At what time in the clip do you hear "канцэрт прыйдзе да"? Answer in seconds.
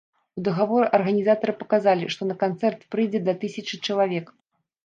2.45-3.37